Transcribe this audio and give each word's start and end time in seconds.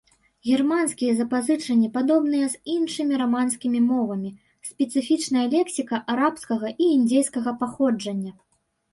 Германскія 0.51 1.11
запазычанні 1.17 1.89
падобныя 1.97 2.45
з 2.53 2.57
іншымі 2.75 3.19
раманскімі 3.21 3.81
мовамі, 3.89 4.31
спецыфічная 4.69 5.43
лексіка 5.53 5.95
арабскага 6.15 6.67
і 6.87 6.89
індзейскага 6.95 7.53
паходжання. 7.61 8.33